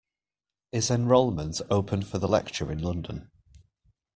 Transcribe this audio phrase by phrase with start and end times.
[0.71, 3.29] Is enrolment open for the lecture in London?